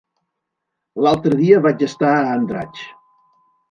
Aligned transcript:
L'altre 1.07 1.39
dia 1.43 1.63
vaig 1.69 1.87
estar 1.91 2.17
a 2.19 2.27
Andratx. 2.41 2.87